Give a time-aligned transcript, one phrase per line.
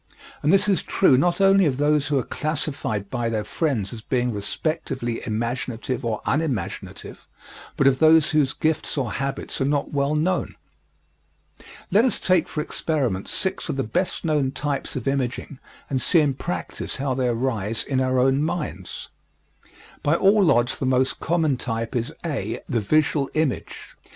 [0.41, 4.01] And this is true not only of those who are classified by their friends as
[4.01, 7.27] being respectively imaginative or unimaginative,
[7.77, 10.55] but of those whose gifts or habits are not well known.
[11.91, 16.19] Let us take for experiment six of the best known types of imaging and see
[16.19, 19.09] in practise how they arise in our own minds.
[20.01, 23.95] By all odds the most common type is, (a) the visual image.